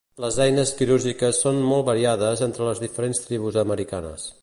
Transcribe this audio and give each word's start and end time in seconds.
Les 0.23 0.37
eines 0.45 0.71
quirúrgiques 0.79 1.43
són 1.45 1.61
molt 1.73 1.87
variades 1.91 2.43
entre 2.49 2.69
les 2.71 2.85
diferents 2.89 3.25
tribus 3.27 3.65
americanes. 3.69 4.31